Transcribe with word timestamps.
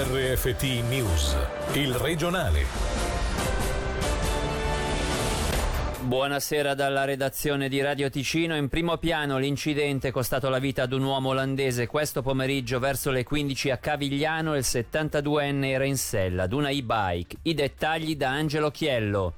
RFT 0.00 0.62
News, 0.88 1.36
il 1.72 1.92
regionale. 1.92 2.64
Buonasera 6.02 6.74
dalla 6.74 7.04
redazione 7.04 7.68
di 7.68 7.80
Radio 7.80 8.08
Ticino. 8.08 8.54
In 8.54 8.68
primo 8.68 8.98
piano 8.98 9.38
l'incidente 9.38 10.08
è 10.08 10.10
costato 10.12 10.48
la 10.50 10.60
vita 10.60 10.84
ad 10.84 10.92
un 10.92 11.02
uomo 11.02 11.30
olandese. 11.30 11.88
Questo 11.88 12.22
pomeriggio 12.22 12.78
verso 12.78 13.10
le 13.10 13.24
15 13.24 13.70
a 13.70 13.78
Cavigliano 13.78 14.54
il 14.54 14.62
72enne 14.64 15.64
era 15.64 15.84
in 15.84 15.96
sella 15.96 16.44
ad 16.44 16.52
una 16.52 16.68
e-bike. 16.68 17.38
I 17.42 17.54
dettagli 17.54 18.14
da 18.14 18.30
Angelo 18.30 18.70
Chiello. 18.70 19.34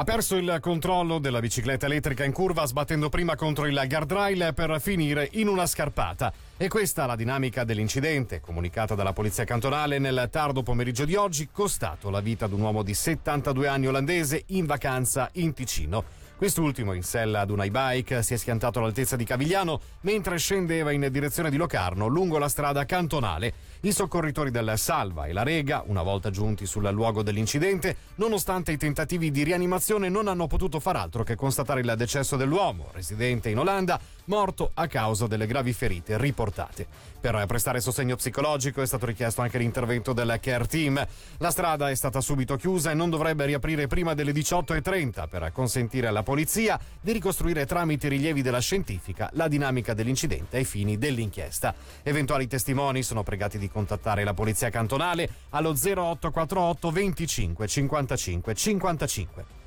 Ha 0.00 0.04
perso 0.04 0.36
il 0.36 0.56
controllo 0.62 1.18
della 1.18 1.40
bicicletta 1.40 1.84
elettrica 1.84 2.24
in 2.24 2.32
curva 2.32 2.64
sbattendo 2.64 3.10
prima 3.10 3.36
contro 3.36 3.66
il 3.66 3.78
guardrail 3.86 4.52
per 4.54 4.80
finire 4.80 5.28
in 5.32 5.46
una 5.46 5.66
scarpata. 5.66 6.32
E 6.56 6.68
questa 6.68 7.04
la 7.04 7.16
dinamica 7.16 7.64
dell'incidente, 7.64 8.40
comunicata 8.40 8.94
dalla 8.94 9.12
polizia 9.12 9.44
cantonale 9.44 9.98
nel 9.98 10.28
tardo 10.30 10.62
pomeriggio 10.62 11.04
di 11.04 11.16
oggi, 11.16 11.50
costato 11.52 12.08
la 12.08 12.20
vita 12.20 12.46
ad 12.46 12.52
un 12.52 12.62
uomo 12.62 12.82
di 12.82 12.94
72 12.94 13.68
anni 13.68 13.88
olandese 13.88 14.44
in 14.46 14.64
vacanza 14.64 15.28
in 15.32 15.52
Ticino. 15.52 16.02
Quest'ultimo, 16.34 16.94
in 16.94 17.02
sella 17.02 17.40
ad 17.40 17.50
una 17.50 17.64
e-bike, 17.64 18.22
si 18.22 18.32
è 18.32 18.38
schiantato 18.38 18.78
all'altezza 18.78 19.16
di 19.16 19.24
Cavigliano 19.24 19.78
mentre 20.00 20.38
scendeva 20.38 20.92
in 20.92 21.06
direzione 21.10 21.50
di 21.50 21.58
Locarno 21.58 22.06
lungo 22.06 22.38
la 22.38 22.48
strada 22.48 22.86
cantonale. 22.86 23.52
I 23.82 23.92
soccorritori 23.92 24.50
del 24.50 24.74
Salva 24.76 25.24
e 25.24 25.32
la 25.32 25.42
Rega, 25.42 25.82
una 25.86 26.02
volta 26.02 26.28
giunti 26.28 26.66
sul 26.66 26.86
luogo 26.90 27.22
dell'incidente, 27.22 27.96
nonostante 28.16 28.72
i 28.72 28.76
tentativi 28.76 29.30
di 29.30 29.42
rianimazione, 29.42 30.10
non 30.10 30.28
hanno 30.28 30.46
potuto 30.46 30.80
far 30.80 30.96
altro 30.96 31.22
che 31.22 31.34
constatare 31.34 31.80
il 31.80 31.94
decesso 31.96 32.36
dell'uomo, 32.36 32.90
residente 32.92 33.48
in 33.48 33.58
Olanda, 33.58 33.98
morto 34.26 34.72
a 34.74 34.86
causa 34.86 35.26
delle 35.26 35.46
gravi 35.46 35.72
ferite 35.72 36.18
riportate. 36.18 36.86
Per 37.20 37.42
prestare 37.46 37.80
sostegno 37.80 38.16
psicologico 38.16 38.82
è 38.82 38.86
stato 38.86 39.06
richiesto 39.06 39.40
anche 39.40 39.56
l'intervento 39.56 40.12
del 40.12 40.38
Care 40.40 40.66
Team. 40.66 41.06
La 41.38 41.50
strada 41.50 41.88
è 41.88 41.94
stata 41.94 42.20
subito 42.20 42.56
chiusa 42.56 42.90
e 42.90 42.94
non 42.94 43.08
dovrebbe 43.08 43.46
riaprire 43.46 43.86
prima 43.86 44.12
delle 44.12 44.32
18.30 44.32 45.26
per 45.26 45.52
consentire 45.52 46.06
alla 46.06 46.22
polizia 46.22 46.78
di 47.00 47.12
ricostruire 47.12 47.64
tramite 47.64 48.08
i 48.08 48.10
rilievi 48.10 48.42
della 48.42 48.60
scientifica 48.60 49.30
la 49.34 49.48
dinamica 49.48 49.94
dell'incidente 49.94 50.58
ai 50.58 50.64
fini 50.64 50.98
dell'inchiesta. 50.98 51.74
Eventuali 52.02 52.46
testimoni 52.46 53.02
sono 53.02 53.22
pregati 53.22 53.58
di 53.58 53.68
contattare 53.72 54.24
la 54.24 54.34
polizia 54.34 54.70
cantonale 54.70 55.28
allo 55.50 55.70
0848 55.72 56.90
25 56.90 57.66
55 57.66 58.54
55. 58.54 59.59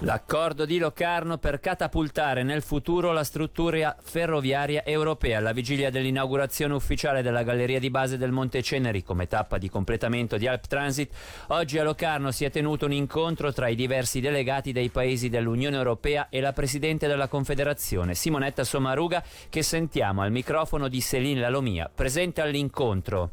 L'accordo 0.00 0.66
di 0.66 0.76
Locarno 0.76 1.38
per 1.38 1.58
catapultare 1.58 2.42
nel 2.42 2.60
futuro 2.60 3.12
la 3.12 3.24
struttura 3.24 3.96
ferroviaria 3.98 4.84
europea 4.84 5.38
alla 5.38 5.52
vigilia 5.52 5.88
dell'inaugurazione 5.88 6.74
ufficiale 6.74 7.22
della 7.22 7.42
galleria 7.42 7.78
di 7.78 7.88
base 7.88 8.18
del 8.18 8.30
Monte 8.30 8.62
Ceneri 8.62 9.02
come 9.02 9.26
tappa 9.26 9.56
di 9.56 9.70
completamento 9.70 10.36
di 10.36 10.46
Alp 10.46 10.66
Transit, 10.66 11.10
oggi 11.48 11.78
a 11.78 11.82
Locarno 11.82 12.30
si 12.30 12.44
è 12.44 12.50
tenuto 12.50 12.84
un 12.84 12.92
incontro 12.92 13.54
tra 13.54 13.68
i 13.68 13.74
diversi 13.74 14.20
delegati 14.20 14.70
dei 14.72 14.90
paesi 14.90 15.30
dell'Unione 15.30 15.76
Europea 15.76 16.28
e 16.28 16.40
la 16.40 16.52
Presidente 16.52 17.08
della 17.08 17.28
Confederazione, 17.28 18.14
Simonetta 18.14 18.64
Sommaruga, 18.64 19.24
che 19.48 19.62
sentiamo 19.62 20.20
al 20.20 20.30
microfono 20.30 20.88
di 20.88 21.00
Céline 21.00 21.40
Lalomia, 21.40 21.90
presente 21.92 22.42
all'incontro. 22.42 23.30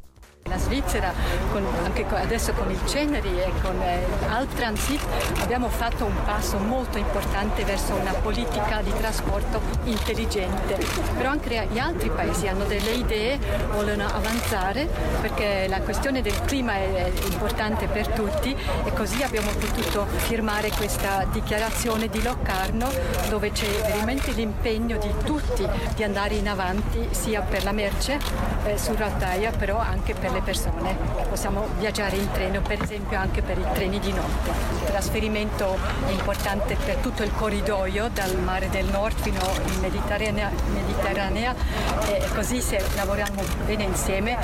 La 0.50 0.58
Svizzera, 0.58 1.14
con, 1.52 1.66
anche 1.84 2.06
adesso 2.10 2.52
con 2.52 2.70
il 2.70 2.80
Ceneri 2.86 3.40
e 3.40 3.52
con 3.62 3.82
eh, 3.82 4.06
Alptransit, 4.28 5.02
abbiamo 5.42 5.70
fatto 5.70 6.04
un 6.04 6.16
passo 6.26 6.58
molto 6.58 6.98
importante 6.98 7.64
verso 7.64 7.94
una 7.96 8.12
politica 8.12 8.82
di 8.82 8.92
trasporto 8.98 9.62
intelligente. 9.86 10.78
Però 11.16 11.30
anche 11.30 11.68
gli 11.72 11.80
altri 11.80 12.10
paesi 12.10 12.48
hanno 12.48 12.66
delle 12.66 12.92
idee, 12.92 13.40
vogliono 13.72 14.06
avanzare 14.06 14.88
perché 15.22 15.68
la 15.70 15.80
questione 15.80 16.22
del 16.22 16.40
clima 16.42 16.74
è, 16.74 17.06
è 17.06 17.12
importante 17.32 17.88
per 17.88 18.10
tutti 18.10 18.54
e 18.84 18.94
così 18.94 19.24
abbiamo 19.24 19.50
potuto 19.52 20.06
firmare 20.06 20.70
questa 20.72 21.26
dichiarazione 21.32 22.10
di 22.10 22.22
Locarno 22.22 22.90
dove 23.30 23.52
c'è 23.52 23.70
veramente 23.88 24.32
l'impegno 24.32 24.98
di 24.98 25.12
tutti 25.24 25.66
di 25.96 26.04
andare 26.04 26.36
in 26.36 26.50
avanti 26.50 27.08
sia 27.12 27.42
per 27.42 27.64
la 27.64 27.72
merce 27.72 28.20
eh, 28.66 28.78
su 28.78 28.94
rotaia 28.96 29.52
però 29.52 29.78
anche 29.78 30.14
per 30.14 30.32
le 30.34 30.42
persone 30.42 30.98
possiamo 31.30 31.68
viaggiare 31.78 32.16
in 32.18 32.30
treno, 32.32 32.62
per 32.62 32.82
esempio 32.82 33.18
anche 33.18 33.42
per 33.42 33.58
i 33.58 33.66
treni 33.74 34.00
di 34.00 34.12
notte. 34.12 34.50
Il 34.50 34.86
trasferimento 34.86 35.78
è 36.08 36.12
importante 36.12 36.76
per 36.76 36.96
tutto 36.98 37.24
il 37.24 37.32
corridoio 37.34 38.10
dal 38.10 38.38
mare 38.40 38.70
del 38.70 38.86
nord 38.86 39.16
fino 39.16 39.40
in 39.74 39.80
Mediterranea, 39.80 40.52
Mediterranea 40.74 41.56
e 42.08 42.28
così 42.34 42.62
se 42.62 42.84
lavoriamo 42.96 43.42
bene 43.66 43.84
insieme 43.84 44.38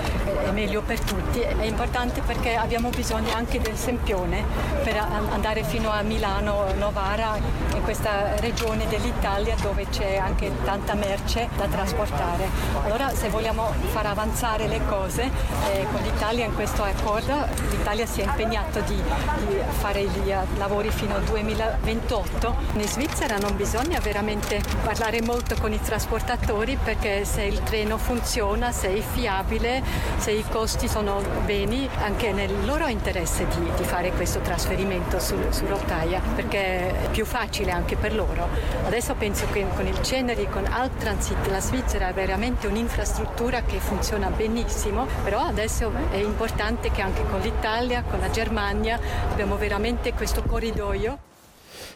è 0.46 0.52
meglio 0.52 0.82
per 0.82 1.00
tutti. 1.00 1.40
È 1.40 1.64
importante 1.64 2.22
perché 2.22 2.56
abbiamo 2.56 2.90
bisogno 2.90 3.34
anche 3.34 3.60
del 3.60 3.76
Sempione 3.76 4.44
per 4.84 4.98
andare 4.98 5.64
fino 5.64 5.90
a 5.90 6.02
Milano, 6.02 6.74
Novara, 6.78 7.38
in 7.74 7.82
questa 7.84 8.40
regione 8.40 8.88
dell'Italia 8.88 9.56
dove 9.62 9.88
c'è 9.90 10.18
anche 10.18 10.52
tanta 10.64 10.94
merce 10.94 11.50
da 11.58 11.66
trasportare. 11.66 12.48
Allora 12.84 13.10
se 13.10 13.30
vogliamo 13.30 13.74
far 13.92 14.06
avanzare 14.06 14.68
le 14.68 14.82
cose 14.88 15.24
eh, 15.72 15.79
con 15.86 16.02
l'Italia 16.02 16.46
in 16.46 16.54
questo 16.54 16.84
accordo. 16.84 17.48
L'Italia 17.70 18.06
si 18.06 18.22
è 18.22 18.26
impegnato 18.26 18.80
di, 18.82 18.96
di 18.96 19.58
fare 19.80 20.02
i 20.02 20.34
lavori 20.58 20.90
fino 20.90 21.16
al 21.16 21.24
2028. 21.24 22.56
In 22.74 22.84
Svizzera 22.84 23.38
non 23.38 23.56
bisogna 23.56 24.00
veramente 24.00 24.62
parlare 24.84 25.22
molto 25.22 25.56
con 25.60 25.72
i 25.72 25.82
trasportatori 25.82 26.78
perché 26.84 27.26
se 27.26 27.44
il 27.44 27.62
treno 27.64 27.98
funziona, 27.98 28.72
se 28.72 28.94
è 28.94 29.02
fiabile, 29.02 29.82
se 30.18 30.32
i 30.32 30.44
costi 30.50 30.88
sono 30.88 31.22
beni, 31.46 31.90
anche 32.02 32.32
nel 32.32 32.66
loro 32.66 32.88
interesse 32.88 33.48
di, 33.48 33.72
di 33.76 33.84
fare 33.84 34.12
questo 34.12 34.40
trasferimento 34.40 35.20
su, 35.20 35.36
su, 35.50 35.66
rotaia 35.66 36.22
perché 36.36 37.04
è 37.04 37.10
più 37.12 37.26
facile 37.26 37.72
anche 37.72 37.96
per 37.96 38.14
loro. 38.14 38.48
Adesso 38.86 39.14
penso 39.16 39.48
che 39.52 39.66
con 39.76 39.88
il 39.88 40.02
Ceneri, 40.02 40.48
con 40.50 40.66
Alptransit, 40.66 41.48
la 41.48 41.60
Svizzera 41.60 42.08
ha 42.08 42.14
veramente 42.14 42.68
un'infrastruttura 42.68 43.62
che 43.62 43.80
funziona 43.80 44.30
benissimo, 44.30 45.06
però 45.24 45.40
adesso 45.40 45.69
è 46.12 46.18
importante 46.18 46.90
che 46.92 47.02
anche 47.02 47.24
con 47.30 47.40
l'Italia, 47.42 48.04
con 48.04 48.20
la 48.20 48.30
Germania 48.32 49.00
abbiamo 49.30 49.56
veramente 49.56 50.14
questo 50.14 50.42
corridoio. 50.42 51.29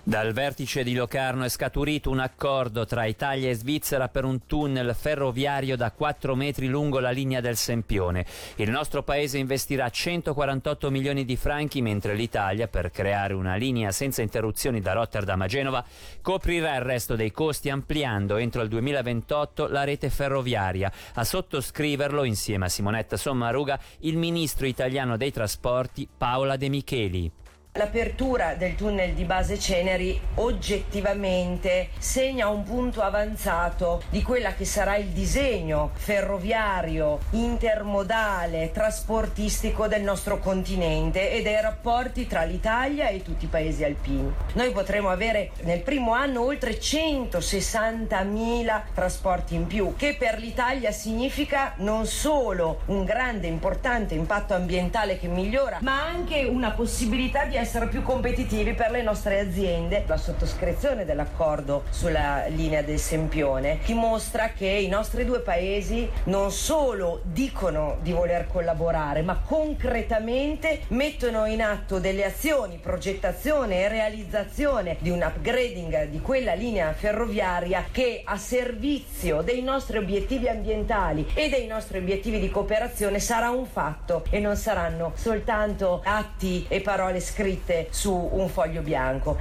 Dal 0.05 0.33
vertice 0.33 0.83
di 0.83 0.95
Locarno 0.95 1.45
è 1.45 1.49
scaturito 1.49 2.09
un 2.09 2.19
accordo 2.19 2.85
tra 2.85 3.05
Italia 3.05 3.49
e 3.49 3.53
Svizzera 3.53 4.09
per 4.09 4.25
un 4.25 4.45
tunnel 4.45 4.93
ferroviario 4.93 5.77
da 5.77 5.91
4 5.93 6.35
metri 6.35 6.67
lungo 6.67 6.99
la 6.99 7.09
linea 7.09 7.39
del 7.39 7.55
Sempione. 7.55 8.25
Il 8.55 8.69
nostro 8.69 9.03
paese 9.03 9.37
investirà 9.37 9.89
148 9.89 10.91
milioni 10.91 11.23
di 11.23 11.37
franchi, 11.37 11.81
mentre 11.81 12.15
l'Italia, 12.15 12.67
per 12.67 12.91
creare 12.91 13.33
una 13.33 13.55
linea 13.55 13.93
senza 13.93 14.21
interruzioni 14.21 14.81
da 14.81 14.91
Rotterdam 14.91 15.39
a 15.39 15.47
Genova, 15.47 15.85
coprirà 16.21 16.75
il 16.75 16.81
resto 16.81 17.15
dei 17.15 17.31
costi 17.31 17.69
ampliando 17.69 18.35
entro 18.35 18.61
il 18.61 18.67
2028 18.67 19.67
la 19.67 19.85
rete 19.85 20.09
ferroviaria. 20.09 20.91
A 21.13 21.23
sottoscriverlo, 21.23 22.25
insieme 22.25 22.65
a 22.65 22.69
Simonetta 22.69 23.15
Sommaruga, 23.15 23.79
il 23.99 24.17
ministro 24.17 24.65
italiano 24.65 25.15
dei 25.15 25.31
trasporti 25.31 26.09
Paola 26.17 26.57
De 26.57 26.67
Micheli. 26.67 27.31
L'apertura 27.75 28.53
del 28.53 28.75
tunnel 28.75 29.13
di 29.13 29.23
base 29.23 29.57
Ceneri 29.57 30.21
oggettivamente 30.35 31.89
segna 31.97 32.47
un 32.47 32.61
punto 32.61 33.01
avanzato 33.01 34.03
di 34.11 34.21
quella 34.21 34.53
che 34.53 34.63
sarà 34.63 34.95
il 34.97 35.07
disegno 35.07 35.89
ferroviario, 35.95 37.21
intermodale, 37.31 38.69
trasportistico 38.71 39.87
del 39.87 40.03
nostro 40.03 40.37
continente 40.37 41.31
e 41.31 41.41
dei 41.41 41.59
rapporti 41.59 42.27
tra 42.27 42.43
l'Italia 42.43 43.07
e 43.07 43.23
tutti 43.23 43.45
i 43.45 43.47
paesi 43.47 43.83
alpini. 43.83 44.31
Noi 44.53 44.69
potremo 44.69 45.09
avere 45.09 45.49
nel 45.63 45.81
primo 45.81 46.13
anno 46.13 46.43
oltre 46.43 46.73
160.000 46.73 48.81
trasporti 48.93 49.55
in 49.55 49.65
più, 49.65 49.95
che 49.97 50.15
per 50.15 50.37
l'Italia 50.37 50.91
significa 50.91 51.73
non 51.77 52.05
solo 52.05 52.81
un 52.85 53.03
grande 53.03 53.47
importante 53.47 54.13
impatto 54.13 54.53
ambientale 54.53 55.17
che 55.17 55.27
migliora, 55.27 55.79
ma 55.81 56.05
anche 56.05 56.43
una 56.43 56.69
possibilità 56.69 57.45
di 57.45 57.61
essere 57.63 57.87
più 57.87 58.01
competitivi 58.01 58.73
per 58.73 58.91
le 58.91 59.01
nostre 59.01 59.39
aziende. 59.39 60.03
La 60.05 60.17
sottoscrizione 60.17 61.05
dell'accordo 61.05 61.83
sulla 61.91 62.45
linea 62.47 62.81
del 62.81 62.99
Sempione 62.99 63.79
dimostra 63.85 64.49
che 64.49 64.67
i 64.67 64.89
nostri 64.89 65.23
due 65.23 65.39
paesi 65.39 66.09
non 66.25 66.51
solo 66.51 67.21
dicono 67.23 67.99
di 68.01 68.11
voler 68.11 68.47
collaborare, 68.47 69.21
ma 69.21 69.39
concretamente 69.39 70.81
mettono 70.89 71.45
in 71.45 71.61
atto 71.61 71.99
delle 71.99 72.25
azioni, 72.25 72.79
progettazione 72.79 73.83
e 73.83 73.87
realizzazione 73.87 74.97
di 74.99 75.09
un 75.09 75.21
upgrading 75.25 76.09
di 76.09 76.19
quella 76.19 76.53
linea 76.53 76.91
ferroviaria 76.91 77.85
che 77.89 78.23
a 78.25 78.35
servizio 78.35 79.41
dei 79.41 79.61
nostri 79.61 79.97
obiettivi 79.97 80.49
ambientali 80.49 81.31
e 81.33 81.47
dei 81.47 81.67
nostri 81.67 81.97
obiettivi 81.97 82.41
di 82.41 82.49
cooperazione 82.49 83.21
sarà 83.21 83.51
un 83.51 83.65
fatto 83.65 84.25
e 84.29 84.39
non 84.39 84.57
saranno 84.57 85.13
soltanto 85.15 86.01
atti 86.03 86.65
e 86.67 86.81
parole 86.81 87.21
scritte 87.21 87.51
su 87.89 88.13
un 88.33 88.49
foglio 88.49 88.81
bianco. 88.81 89.37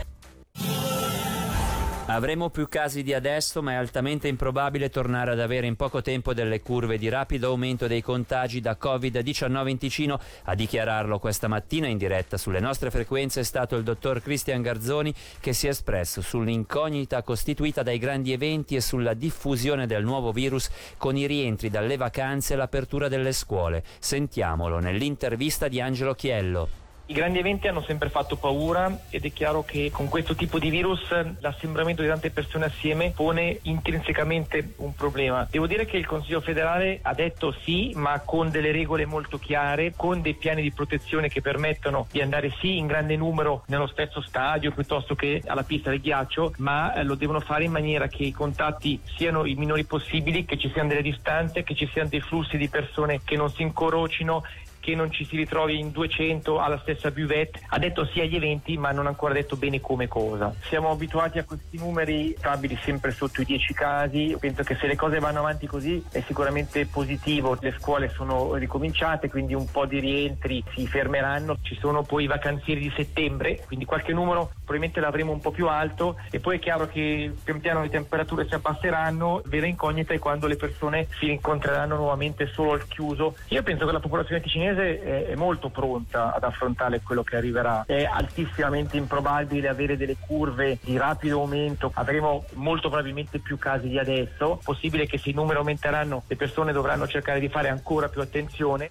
Avremo 2.06 2.50
più 2.50 2.68
casi 2.68 3.02
di 3.02 3.14
adesso, 3.14 3.62
ma 3.62 3.72
è 3.72 3.74
altamente 3.76 4.28
improbabile 4.28 4.90
tornare 4.90 5.30
ad 5.30 5.40
avere 5.40 5.66
in 5.66 5.76
poco 5.76 6.02
tempo 6.02 6.34
delle 6.34 6.60
curve 6.60 6.98
di 6.98 7.08
rapido 7.08 7.48
aumento 7.48 7.86
dei 7.86 8.02
contagi 8.02 8.60
da 8.60 8.76
Covid-19 8.78 9.68
in 9.68 9.78
Ticino. 9.78 10.20
A 10.44 10.54
dichiararlo 10.54 11.18
questa 11.20 11.48
mattina 11.48 11.86
in 11.86 11.96
diretta 11.96 12.36
sulle 12.36 12.60
nostre 12.60 12.90
frequenze 12.90 13.40
è 13.40 13.44
stato 13.44 13.76
il 13.76 13.84
dottor 13.84 14.20
Cristian 14.20 14.62
Garzoni 14.62 15.14
che 15.40 15.52
si 15.52 15.68
è 15.68 15.70
espresso 15.70 16.20
sull'incognita 16.20 17.22
costituita 17.22 17.82
dai 17.82 17.98
grandi 17.98 18.32
eventi 18.32 18.74
e 18.74 18.82
sulla 18.82 19.14
diffusione 19.14 19.86
del 19.86 20.04
nuovo 20.04 20.32
virus 20.32 20.68
con 20.98 21.16
i 21.16 21.26
rientri 21.26 21.70
dalle 21.70 21.96
vacanze 21.96 22.52
e 22.52 22.56
l'apertura 22.56 23.08
delle 23.08 23.32
scuole. 23.32 23.84
Sentiamolo 24.00 24.80
nell'intervista 24.80 25.66
di 25.68 25.80
Angelo 25.80 26.14
Chiello. 26.14 26.81
I 27.06 27.14
grandi 27.14 27.40
eventi 27.40 27.68
hanno 27.68 27.82
sempre 27.82 28.08
fatto 28.08 28.36
paura 28.36 29.00
ed 29.10 29.24
è 29.24 29.32
chiaro 29.32 29.64
che 29.64 29.90
con 29.92 30.08
questo 30.08 30.34
tipo 30.34 30.58
di 30.58 30.70
virus 30.70 31.00
l'assembramento 31.40 32.00
di 32.00 32.08
tante 32.08 32.30
persone 32.30 32.66
assieme 32.66 33.12
pone 33.14 33.58
intrinsecamente 33.62 34.74
un 34.76 34.94
problema. 34.94 35.46
Devo 35.50 35.66
dire 35.66 35.84
che 35.84 35.96
il 35.96 36.06
Consiglio 36.06 36.40
federale 36.40 37.00
ha 37.02 37.12
detto 37.12 37.54
sì, 37.64 37.92
ma 37.96 38.20
con 38.20 38.50
delle 38.50 38.72
regole 38.72 39.04
molto 39.04 39.38
chiare, 39.38 39.92
con 39.94 40.22
dei 40.22 40.34
piani 40.34 40.62
di 40.62 40.72
protezione 40.72 41.28
che 41.28 41.42
permettono 41.42 42.06
di 42.10 42.22
andare 42.22 42.50
sì 42.60 42.78
in 42.78 42.86
grande 42.86 43.16
numero 43.16 43.64
nello 43.66 43.88
stesso 43.88 44.22
stadio 44.22 44.70
piuttosto 44.70 45.14
che 45.14 45.42
alla 45.46 45.64
pista 45.64 45.90
del 45.90 46.00
ghiaccio, 46.00 46.54
ma 46.58 47.02
lo 47.02 47.16
devono 47.16 47.40
fare 47.40 47.64
in 47.64 47.72
maniera 47.72 48.06
che 48.06 48.22
i 48.22 48.32
contatti 48.32 48.98
siano 49.16 49.44
i 49.44 49.54
minori 49.54 49.84
possibili, 49.84 50.44
che 50.44 50.56
ci 50.56 50.70
siano 50.72 50.88
delle 50.88 51.02
distanze, 51.02 51.62
che 51.62 51.74
ci 51.74 51.88
siano 51.92 52.08
dei 52.08 52.20
flussi 52.20 52.56
di 52.56 52.68
persone 52.68 53.20
che 53.24 53.36
non 53.36 53.50
si 53.50 53.62
incrocino 53.62 54.44
che 54.82 54.96
non 54.96 55.12
ci 55.12 55.24
si 55.24 55.36
ritrovi 55.36 55.78
in 55.78 55.92
200 55.92 56.58
alla 56.58 56.78
stessa 56.78 57.12
buvette. 57.12 57.60
Ha 57.68 57.78
detto 57.78 58.04
sì 58.04 58.20
agli 58.20 58.34
eventi, 58.34 58.76
ma 58.76 58.90
non 58.90 59.06
ha 59.06 59.10
ancora 59.10 59.32
detto 59.32 59.56
bene 59.56 59.80
come 59.80 60.08
cosa. 60.08 60.52
Siamo 60.62 60.90
abituati 60.90 61.38
a 61.38 61.44
questi 61.44 61.78
numeri 61.78 62.34
stabili 62.36 62.76
sempre 62.82 63.12
sotto 63.12 63.42
i 63.42 63.44
10 63.44 63.74
casi. 63.74 64.36
Penso 64.40 64.64
che 64.64 64.74
se 64.74 64.88
le 64.88 64.96
cose 64.96 65.20
vanno 65.20 65.38
avanti 65.38 65.68
così 65.68 66.04
è 66.10 66.20
sicuramente 66.26 66.86
positivo. 66.86 67.56
Le 67.60 67.74
scuole 67.78 68.08
sono 68.08 68.54
ricominciate, 68.54 69.30
quindi 69.30 69.54
un 69.54 69.70
po' 69.70 69.86
di 69.86 70.00
rientri 70.00 70.64
si 70.74 70.88
fermeranno. 70.88 71.58
Ci 71.62 71.76
sono 71.78 72.02
poi 72.02 72.24
i 72.24 72.26
vacanzieri 72.26 72.80
di 72.80 72.92
settembre, 72.96 73.62
quindi 73.64 73.84
qualche 73.84 74.12
numero 74.12 74.50
probabilmente 74.72 75.00
l'avremo 75.00 75.32
un 75.32 75.40
po' 75.40 75.50
più 75.50 75.68
alto 75.68 76.16
e 76.30 76.40
poi 76.40 76.56
è 76.56 76.58
chiaro 76.58 76.86
che 76.88 77.30
pian 77.44 77.60
piano 77.60 77.82
le 77.82 77.90
temperature 77.90 78.46
si 78.46 78.54
abbasseranno. 78.54 79.42
Vera 79.44 79.66
incognita 79.66 80.14
è 80.14 80.18
quando 80.18 80.46
le 80.46 80.56
persone 80.56 81.08
si 81.18 81.30
incontreranno 81.30 81.96
nuovamente 81.96 82.46
solo 82.46 82.72
al 82.72 82.86
chiuso. 82.88 83.36
Io 83.48 83.62
penso 83.62 83.84
che 83.84 83.92
la 83.92 84.00
popolazione 84.00 84.40
ticinese 84.40 85.26
è, 85.26 85.34
molto 85.34 85.68
pronta 85.68 86.32
ad 86.34 86.44
affrontare 86.44 87.02
quello 87.02 87.22
che 87.22 87.36
arriverà. 87.36 87.84
È 87.86 88.04
altissimamente 88.04 88.96
improbabile 88.96 89.68
avere 89.68 89.96
delle 89.96 90.16
curve 90.18 90.78
di 90.82 90.96
rapido 90.96 91.40
aumento, 91.40 91.90
avremo 91.94 92.44
molto 92.54 92.88
probabilmente 92.88 93.40
più 93.40 93.58
casi 93.58 93.88
di 93.88 93.98
adesso. 93.98 94.58
Possibile 94.62 95.06
che 95.06 95.18
se 95.18 95.30
i 95.30 95.34
numeri 95.34 95.58
aumenteranno 95.58 96.22
le 96.26 96.36
persone 96.36 96.72
dovranno 96.72 97.06
cercare 97.06 97.40
di 97.40 97.48
fare 97.48 97.68
ancora 97.68 98.08
più 98.08 98.22
attenzione. 98.22 98.90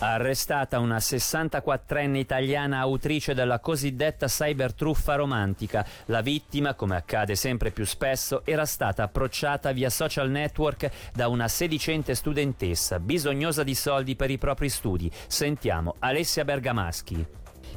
Arrestata 0.00 0.78
una 0.78 0.98
64enne 0.98 2.14
italiana 2.14 2.78
autrice 2.78 3.34
della 3.34 3.58
cosiddetta 3.58 4.28
cybertruffa 4.28 5.16
romantica. 5.16 5.84
La 6.04 6.20
vittima, 6.20 6.74
come 6.74 6.94
accade 6.94 7.34
sempre 7.34 7.72
più 7.72 7.84
spesso, 7.84 8.42
era 8.44 8.64
stata 8.64 9.02
approcciata 9.02 9.72
via 9.72 9.90
social 9.90 10.30
network 10.30 10.88
da 11.12 11.26
una 11.26 11.48
sedicente 11.48 12.14
studentessa 12.14 13.00
bisognosa 13.00 13.64
di 13.64 13.74
soldi 13.74 14.14
per 14.14 14.30
i 14.30 14.38
propri 14.38 14.68
studi. 14.68 15.10
Sentiamo 15.26 15.96
Alessia 15.98 16.44
Bergamaschi. 16.44 17.26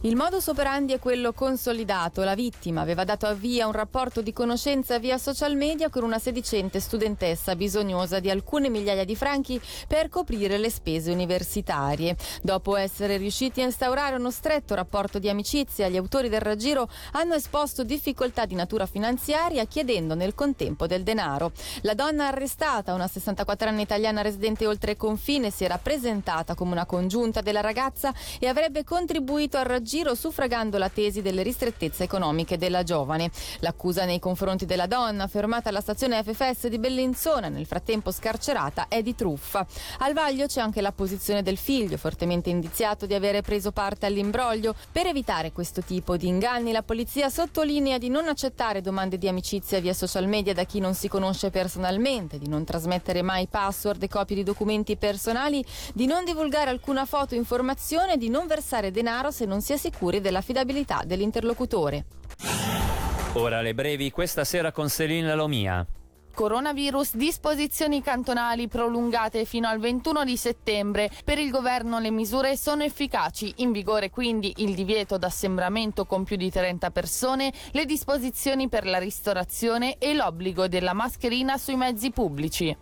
Il 0.04 0.16
modus 0.16 0.48
operandi 0.48 0.94
è 0.94 1.00
quello 1.00 1.32
consolidato. 1.32 2.24
La 2.24 2.34
vittima 2.34 2.82
aveva 2.82 3.04
dato 3.04 3.28
a 3.28 3.38
un 3.40 3.72
rapporto 3.72 4.24
di 4.24 4.34
conoscenza 4.34 4.98
via 4.98 5.20
social 5.20 5.56
media 5.56 5.90
con 5.90 6.02
una 6.02 6.18
sedicente 6.18 6.80
studentessa 6.80 7.56
bisognosa 7.56 8.20
di 8.20 8.32
alcune 8.32 8.70
migliaia 8.70 9.06
di 9.06 9.16
franchi 9.16 9.62
per 9.88 10.10
coprire 10.10 10.58
le 10.58 10.72
spese 10.72 11.12
universitarie. 11.12 12.18
Dopo 12.42 12.78
essere 12.78 13.18
riusciti 13.18 13.62
a 13.62 13.66
instaurare 13.66 14.16
uno 14.16 14.32
stretto 14.32 14.74
rapporto 14.74 15.20
di 15.20 15.30
amicizia, 15.30 15.88
gli 15.88 15.98
autori 15.98 16.30
del 16.30 16.42
raggiro 16.42 16.90
hanno 17.12 17.36
esposto 17.36 17.84
difficoltà 17.84 18.46
di 18.46 18.56
natura 18.56 18.88
finanziaria 18.88 19.66
chiedendo 19.66 20.16
nel 20.16 20.34
contempo 20.34 20.88
del 20.88 21.04
denaro. 21.04 21.52
La 21.82 21.94
donna 21.94 22.26
arrestata, 22.26 22.96
una 22.96 23.06
64enne 23.06 23.78
italiana 23.78 24.24
residente 24.24 24.66
oltre 24.66 24.98
confine, 24.98 25.52
si 25.52 25.64
era 25.64 25.78
presentata 25.78 26.56
come 26.56 26.72
una 26.72 26.88
congiunta 26.88 27.42
della 27.42 27.62
ragazza 27.62 28.12
e 28.40 28.48
avrebbe 28.48 28.84
contribuito 28.84 29.58
al 29.58 29.66
raggiro 29.66 29.90
giro 29.92 30.16
suffragando 30.16 30.78
la 30.78 30.88
tesi 30.88 31.22
delle 31.22 31.44
ristrettezze 31.44 32.04
economiche 32.04 32.58
della 32.58 32.82
giovane. 32.82 33.30
L'accusa 33.60 34.06
nei 34.06 34.20
confronti 34.20 34.66
della 34.66 34.88
donna, 34.88 35.28
fermata 35.28 35.68
alla 35.68 35.82
stazione 35.82 36.24
FFS 36.24 36.68
di 36.68 36.80
Bellinzona, 36.80 37.50
nel 37.50 37.66
frattempo 37.66 38.10
scarcerata, 38.10 38.88
è 38.88 39.02
di 39.02 39.16
truffa. 39.16 39.68
Al 39.98 40.14
vaglio 40.14 40.46
c'è 40.46 40.62
anche 40.62 40.80
la 40.80 40.94
posizione 40.94 41.44
del 41.44 41.58
figlio, 41.58 41.98
fortemente 41.98 42.50
indiziato 42.50 43.06
di 43.06 43.14
avere 43.14 43.42
preso 43.42 43.74
parte 43.74 44.06
all'imbroglio. 44.06 44.76
Per 44.90 45.08
evitare 45.08 45.52
questo 45.52 45.82
tipo 45.82 46.16
di 46.16 46.28
inganni, 46.28 46.72
la 46.72 46.84
polizia 46.84 47.28
sottolinea 47.28 47.98
di 47.98 48.08
non 48.08 48.30
accettare 48.30 48.80
domande 48.80 49.18
di 49.18 49.28
amicizia 49.28 49.82
via 49.82 49.94
social 49.94 50.26
media 50.26 50.54
da 50.54 50.64
chi 50.64 50.80
non 50.80 50.94
si 50.94 51.10
conosce 51.10 51.50
personalmente, 51.50 52.38
di 52.38 52.48
non 52.48 52.64
trasmettere 52.64 53.24
mai 53.24 53.48
password 53.48 54.02
e 54.04 54.08
copie 54.08 54.38
di 54.38 54.44
documenti 54.44 54.96
personali, 54.96 55.62
di 55.94 56.06
non 56.06 56.24
divulgare 56.24 56.70
alcuna 56.70 57.04
foto 57.04 57.36
o 57.36 57.38
informazione, 57.38 58.16
di 58.16 58.30
non 58.30 58.48
versare 58.48 58.90
denaro 58.90 59.32
se 59.32 59.44
non 59.44 59.60
si 59.60 59.74
è 59.74 59.80
sicuri 59.82 60.22
dell'affidabilità 60.22 61.02
dell'interlocutore. 61.04 62.06
Ora 63.34 63.62
le 63.62 63.74
brevi 63.74 64.12
questa 64.12 64.44
sera 64.44 64.72
con 64.72 64.90
Selina 64.90 65.34
Lomia. 65.34 65.86
Coronavirus, 66.34 67.16
disposizioni 67.16 68.02
cantonali 68.02 68.68
prolungate 68.68 69.44
fino 69.44 69.68
al 69.68 69.80
21 69.80 70.24
di 70.24 70.38
settembre. 70.38 71.10
Per 71.26 71.38
il 71.40 71.50
governo 71.50 72.00
le 72.00 72.12
misure 72.12 72.56
sono 72.56 72.84
efficaci, 72.84 73.54
in 73.58 73.72
vigore 73.72 74.10
quindi 74.10 74.54
il 74.58 74.74
divieto 74.76 75.18
d'assembramento 75.18 76.06
con 76.06 76.24
più 76.24 76.38
di 76.38 76.50
30 76.50 76.92
persone, 76.92 77.52
le 77.72 77.86
disposizioni 77.86 78.70
per 78.70 78.86
la 78.86 78.98
ristorazione 78.98 79.98
e 79.98 80.14
l'obbligo 80.14 80.68
della 80.68 80.94
mascherina 80.94 81.58
sui 81.58 81.76
mezzi 81.76 82.12
pubblici. 82.12 82.78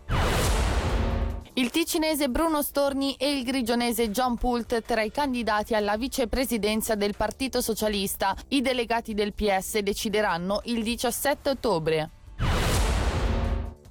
Il 1.60 1.68
ticinese 1.68 2.30
Bruno 2.30 2.62
Storni 2.62 3.16
e 3.16 3.30
il 3.30 3.44
grigionese 3.44 4.10
John 4.10 4.38
Pult 4.38 4.80
tra 4.80 5.02
i 5.02 5.10
candidati 5.10 5.74
alla 5.74 5.98
vicepresidenza 5.98 6.94
del 6.94 7.14
Partito 7.14 7.60
Socialista. 7.60 8.34
I 8.48 8.62
delegati 8.62 9.12
del 9.12 9.34
PS 9.34 9.80
decideranno 9.80 10.62
il 10.64 10.82
17 10.82 11.50
ottobre. 11.50 12.19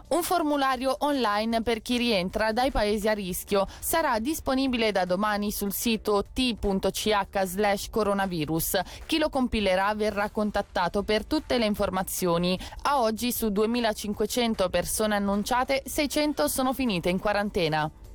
Un 0.10 0.24
formulario 0.24 0.96
online 1.02 1.62
per 1.62 1.84
chi 1.84 1.98
rientra 1.98 2.52
dai 2.52 2.72
paesi 2.72 3.08
a 3.08 3.14
rischio 3.14 3.68
sarà 3.80 4.18
disponibile 4.18 4.92
da 4.92 5.06
domani 5.06 5.52
sul 5.52 5.72
sito 5.72 6.26
t.ch 6.34 7.90
coronavirus. 7.92 8.80
Chi 9.06 9.20
lo 9.20 9.30
compilerà 9.30 9.94
verrà 9.94 10.32
contattato 10.32 11.04
per 11.04 11.26
tutte 11.26 11.60
le 11.60 11.66
informazioni. 11.66 12.60
A 12.84 13.02
oggi 13.02 13.32
su 13.32 13.52
2500 13.52 14.68
persone 14.70 15.16
annunciate 15.16 15.84
600 15.86 16.48
sono 16.48 16.74
finite 16.74 17.10
in 17.10 17.20
quarantena. 17.20 18.09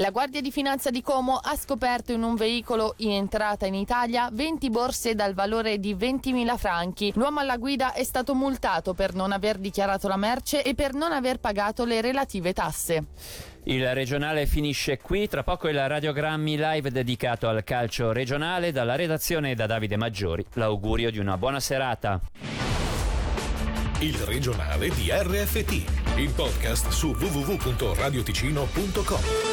La 0.00 0.10
Guardia 0.10 0.40
di 0.40 0.52
Finanza 0.52 0.90
di 0.90 1.02
Como 1.02 1.40
ha 1.42 1.56
scoperto 1.56 2.12
in 2.12 2.22
un 2.22 2.36
veicolo 2.36 2.94
in 2.98 3.10
entrata 3.10 3.66
in 3.66 3.74
Italia 3.74 4.30
20 4.32 4.70
borse 4.70 5.16
dal 5.16 5.34
valore 5.34 5.80
di 5.80 5.96
20.000 5.96 6.56
franchi. 6.56 7.10
L'uomo 7.16 7.40
alla 7.40 7.56
guida 7.56 7.94
è 7.94 8.04
stato 8.04 8.36
multato 8.36 8.94
per 8.94 9.14
non 9.14 9.32
aver 9.32 9.58
dichiarato 9.58 10.06
la 10.06 10.16
merce 10.16 10.62
e 10.62 10.76
per 10.76 10.94
non 10.94 11.10
aver 11.10 11.40
pagato 11.40 11.84
le 11.84 12.00
relative 12.00 12.52
tasse. 12.52 13.06
Il 13.64 13.92
regionale 13.92 14.46
finisce 14.46 14.98
qui, 14.98 15.26
tra 15.26 15.42
poco 15.42 15.66
il 15.66 15.88
radiogrammi 15.88 16.56
live 16.56 16.92
dedicato 16.92 17.48
al 17.48 17.64
calcio 17.64 18.12
regionale 18.12 18.70
dalla 18.70 18.94
redazione 18.94 19.56
da 19.56 19.66
Davide 19.66 19.96
Maggiori. 19.96 20.46
L'augurio 20.52 21.10
di 21.10 21.18
una 21.18 21.36
buona 21.36 21.58
serata. 21.58 22.20
Il 23.98 24.16
regionale 24.18 24.90
di 24.90 25.10
RFT, 25.10 26.18
il 26.18 26.30
podcast 26.30 26.90
su 26.90 27.08
www.radioticino.com. 27.08 29.47